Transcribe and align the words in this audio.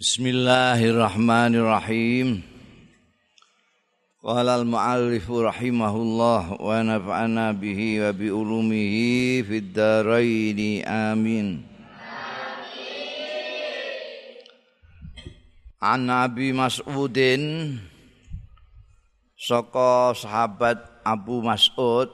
Bismillahirrahmanirrahim. 0.00 2.40
Qala 4.24 4.56
al-muallif 4.56 5.28
rahimahullah 5.28 6.56
wa 6.56 6.80
nafa'ana 6.80 7.52
bihi 7.52 8.00
wa 8.00 8.08
bi 8.16 8.32
ulumihi 8.32 9.44
fid 9.44 9.76
dharain 9.76 10.56
amin. 10.88 11.68
An 15.84 16.08
Nabi 16.08 16.56
Mas'udin 16.56 17.76
saka 19.36 20.16
sahabat 20.16 20.80
Abu 21.04 21.44
Mas'ud 21.44 22.08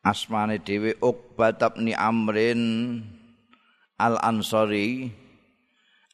asmane 0.00 0.64
dhewe 0.64 0.96
Uqbah 0.96 1.76
bin 1.76 1.92
Amrin 1.92 3.04
Al-Ansari 4.00 5.23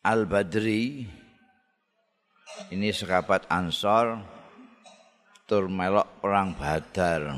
Al-Badri 0.00 1.04
ini 2.72 2.88
sahabat 2.88 3.44
Ansor 3.52 4.16
tur 5.44 5.68
melok 5.68 6.24
perang 6.24 6.56
Badar. 6.56 7.36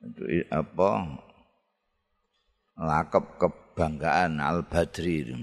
Itu 0.00 0.22
apa? 0.48 0.90
Lakep 2.80 3.24
kebanggaan 3.36 4.40
Al-Badri. 4.40 5.36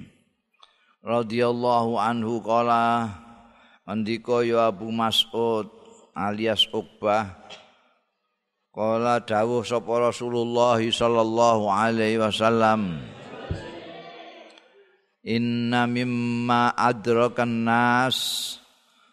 Radhiyallahu 1.05 1.93
anhu 1.95 2.41
qala 2.41 3.13
andika 3.85 4.41
ya 4.41 4.73
Abu 4.73 4.89
Mas'ud 4.89 5.69
alias 6.17 6.65
Uqbah 6.65 7.29
qala 8.73 9.21
dawuh 9.21 9.61
sapa 9.61 10.11
Rasulullah 10.11 10.81
sallallahu 10.81 11.71
alaihi 11.71 12.19
wasallam 12.19 12.99
Inna 15.25 15.83
mimma 15.83 16.71
adrakan 16.79 17.67
nas 17.67 18.17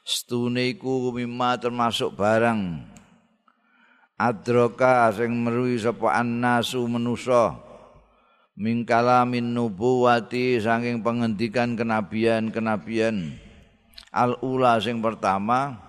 stune 0.07 0.71
iku 0.74 1.10
mimma 1.10 1.59
termasuk 1.59 2.15
barang. 2.15 2.87
Adraka 4.16 5.10
sing 5.12 5.34
meruhi 5.43 5.77
sapa 5.82 6.15
annasu 6.15 6.87
manusa. 6.87 7.59
Min 8.57 8.88
kalamin 8.88 9.52
nubuwati 9.52 10.57
saking 10.62 11.04
pengendikan 11.04 11.77
kenabian-kenabian. 11.77 13.37
Al 14.15 14.40
ula 14.40 14.80
sing 14.80 15.04
pertama 15.04 15.87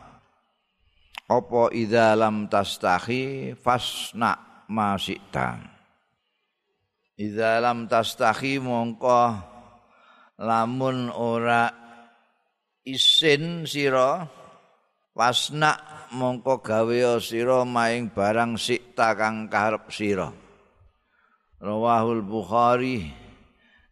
apa 1.28 1.64
idza 1.76 2.16
lam 2.16 2.48
tastahi 2.48 3.52
fasna 3.60 4.64
masikta 4.72 5.60
idza 7.20 7.60
lam 7.60 7.84
tastahi 7.92 8.64
mongko 8.64 9.57
lamun 10.38 11.10
ora 11.10 11.74
isin 12.86 13.66
sira 13.66 14.30
wasna 15.18 15.74
mongko 16.14 16.62
gawe 16.62 17.18
sira 17.18 17.66
maing 17.66 18.14
barang 18.14 18.56
sikta 18.56 19.18
kang 19.18 19.50
karep 19.50 19.90
sira. 19.90 20.30
Rawahul 21.58 22.22
bukhari 22.22 23.10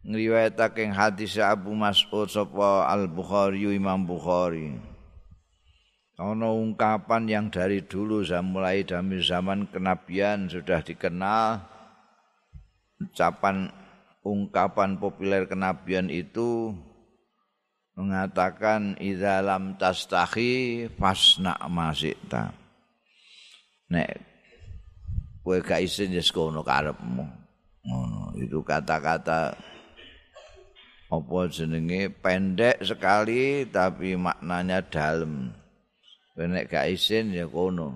ngriwayatake 0.06 0.86
hadis 0.94 1.34
Abu 1.42 1.74
Mas'ud 1.74 2.30
sapa 2.30 2.86
Al 2.86 3.10
Bukhari 3.10 3.66
Imam 3.74 4.06
Bukhari. 4.06 4.70
Ana 6.16 6.48
ungkapan 6.48 7.28
yang 7.28 7.46
dari 7.52 7.84
dulu 7.84 8.24
mulai 8.40 8.86
dari 8.86 9.20
zaman 9.20 9.68
kenabian 9.68 10.48
sudah 10.48 10.80
dikenal 10.80 11.60
ucapan 13.02 13.68
ungkapan 14.26 14.98
populer 14.98 15.46
kenabian 15.46 16.10
itu 16.10 16.74
mengatakan 17.94 18.98
idza 18.98 19.38
lam 19.38 19.78
tastahi 19.78 20.90
fasna 20.98 21.54
masikta 21.70 22.50
nek 23.86 24.18
kowe 25.46 25.62
gak 25.62 25.86
isin 25.86 26.10
ya 26.10 26.22
sekono 26.22 26.66
karepmu. 26.66 27.22
Ngono 27.86 28.34
itu 28.42 28.58
kata-kata 28.66 29.54
apa 31.06 31.38
jenenge? 31.46 32.10
Pendek 32.10 32.82
sekali 32.82 33.62
tapi 33.70 34.18
maknanya 34.18 34.82
dalam 34.82 35.54
nek 36.34 36.66
gak 36.66 36.90
isin 36.90 37.30
ya 37.30 37.46
kono. 37.46 37.94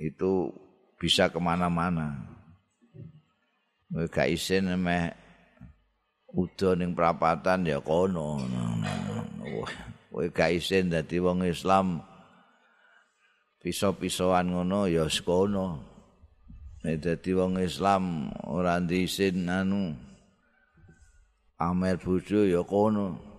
Itu 0.00 0.48
bisa 0.96 1.28
ke 1.28 1.36
mana-mana. 1.36 2.16
Gak 4.08 4.32
isin 4.32 4.72
meh 4.80 5.12
udo 6.34 6.74
ning 6.74 6.92
prapatan 6.92 7.62
ya 7.62 7.78
kono. 7.78 8.42
Kowe 10.10 10.26
gak 10.30 10.50
isin 10.54 10.90
dadi 10.90 11.18
wong 11.22 11.46
Islam 11.46 12.02
piso-pisoan 13.62 14.50
ngono 14.50 14.90
ya 14.90 15.06
sekono. 15.06 15.82
Dadi 16.82 17.30
wong 17.32 17.62
Islam 17.62 18.28
ora 18.50 18.76
diisin 18.82 19.46
anu 19.48 19.94
amer 21.58 21.96
bojo 22.02 22.44
ya 22.44 22.66
kono. 22.66 23.32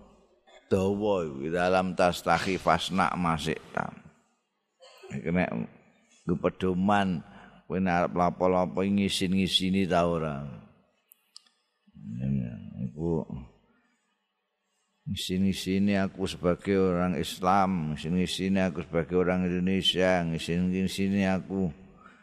Dawa 0.66 1.22
di 1.30 1.46
dalam 1.46 1.94
tas 1.94 2.26
tahi 2.26 2.58
fasna 2.58 3.14
masik 3.14 3.60
tam. 3.70 3.94
Nek 5.14 5.52
pedoman 6.42 7.22
kowe 7.70 7.78
arep 7.78 8.12
lapo-lapo 8.18 8.82
ngisin-ngisini 8.82 9.86
ta 9.86 10.10
ora. 10.10 10.65
Iku 12.96 13.28
sini 15.12 15.52
sini 15.52 16.00
aku 16.00 16.24
sebagai 16.24 16.80
orang 16.80 17.20
Islam 17.20 17.92
sini 18.00 18.24
sini 18.24 18.58
aku 18.64 18.80
sebagai 18.88 19.20
orang 19.20 19.44
Indonesia 19.44 20.24
sini 20.40 20.88
sini 20.88 21.28
aku 21.28 21.68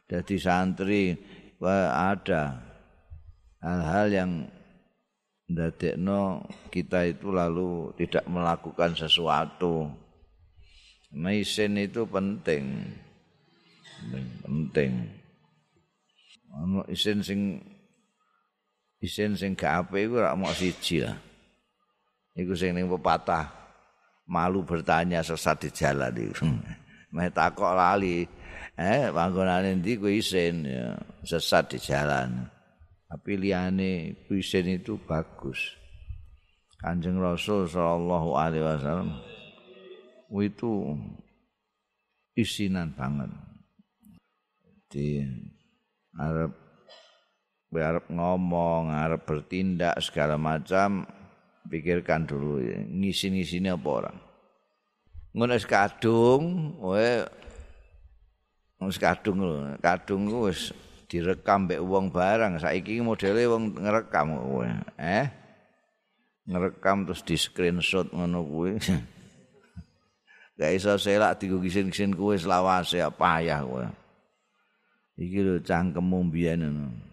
jadi 0.10 0.36
santri 0.42 1.14
ada 1.62 2.60
hal-hal 3.64 4.08
yang 4.12 4.32
ndadekno 5.48 6.44
kita 6.74 7.08
itu 7.08 7.32
lalu 7.32 7.94
tidak 8.00 8.26
melakukan 8.28 8.98
sesuatu. 8.98 9.88
Mesin 11.14 11.78
itu 11.78 12.04
penting. 12.10 12.90
Penting. 14.44 14.92
Ono 16.54 16.82
isin 16.90 17.22
sing 17.22 17.62
isin 19.04 19.36
sing 19.36 19.52
gak 19.60 19.92
apik 19.92 20.08
iku 20.08 20.24
ora 20.24 20.32
mok 20.40 20.56
siji 20.56 21.04
lah. 21.04 21.20
Iku 22.40 22.56
sing 22.56 22.72
ning 22.72 22.88
pepatah 22.88 23.52
malu 24.32 24.64
bertanya 24.64 25.20
sesat 25.20 25.68
di 25.68 25.70
jalan 25.76 26.16
iku. 26.16 26.48
Meh 27.14 27.30
takok 27.30 27.76
lali. 27.76 28.24
Eh 28.74 29.12
panggonane 29.14 29.78
ndi 29.78 30.00
ku 30.00 30.08
isin 30.08 30.66
ya 30.66 30.96
sesat 31.22 31.76
di 31.76 31.78
jalan. 31.84 32.48
Tapi 33.06 33.38
liyane 33.38 34.26
isin 34.32 34.72
itu 34.72 34.98
bagus. 35.04 35.78
Kanjeng 36.82 37.22
Rasul 37.22 37.70
sallallahu 37.70 38.34
alaihi 38.34 38.66
wasallam 38.66 39.14
itu 40.42 40.98
isinan 42.34 42.98
banget. 42.98 43.30
Di 44.90 45.22
Arab 46.18 46.63
arep 47.82 48.06
ngomong, 48.12 48.94
arep 48.94 49.26
bertindak 49.26 49.98
segala 50.04 50.38
macam, 50.38 51.08
pikirkan 51.66 52.28
dulu 52.28 52.62
ngisi-ngisine 52.92 53.74
apa 53.74 53.90
orang. 53.90 54.18
Ngono 55.34 55.58
wis 55.58 55.66
kadung, 55.66 56.78
wae 56.78 57.26
wis 58.86 59.02
kadung 59.02 59.42
lho, 59.42 59.74
kadung 59.82 60.30
ku 60.30 60.46
wis 60.46 60.70
direkam 61.10 61.66
mbek 61.66 61.82
wong 61.82 62.14
barang. 62.14 62.62
Saiki 62.62 63.02
modele 63.02 63.50
wong 63.50 63.74
ngerekam 63.82 64.38
kowe, 64.38 64.70
eh? 65.02 65.26
Ngerekam 66.46 67.10
terus 67.10 67.26
di 67.26 67.36
screenshot 67.40 68.14
ngono 68.14 68.46
kuwi. 68.46 68.78
Gak 70.60 70.72
iso 70.78 70.94
selak 71.02 71.42
digo 71.42 71.58
gisin-gisin 71.58 72.14
kuwe 72.14 72.38
selawase 72.38 73.02
payah 73.18 73.66
kowe. 73.66 73.90
Iki 75.18 75.40
lho 75.42 75.56
cangkemmu 75.66 76.30
mbiyen 76.30 76.62
ngono. 76.62 77.13